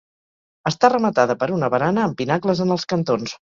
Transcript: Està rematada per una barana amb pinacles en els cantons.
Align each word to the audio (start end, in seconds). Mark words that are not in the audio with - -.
Està 0.69 0.89
rematada 0.93 1.35
per 1.45 1.51
una 1.59 1.71
barana 1.75 2.07
amb 2.07 2.19
pinacles 2.25 2.65
en 2.67 2.79
els 2.79 2.91
cantons. 2.97 3.41